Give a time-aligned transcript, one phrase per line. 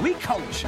[0.00, 0.64] We coach